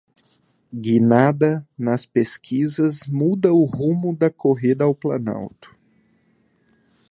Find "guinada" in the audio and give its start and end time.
0.73-1.63